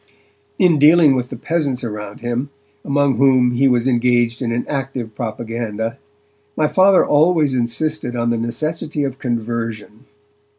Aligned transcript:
In 0.57 0.79
dealing 0.79 1.13
with 1.13 1.29
the 1.29 1.35
peasants 1.35 1.83
around 1.83 2.21
him, 2.21 2.49
among 2.83 3.17
whom 3.17 3.51
he 3.51 3.67
was 3.67 3.85
engaged 3.87 4.41
in 4.41 4.51
an 4.51 4.65
active 4.67 5.13
propaganda, 5.13 5.99
my 6.57 6.67
Father 6.67 7.05
always 7.05 7.53
insisted 7.53 8.15
on 8.15 8.31
the 8.31 8.37
necessity 8.39 9.03
of 9.03 9.19
conversion. 9.19 10.05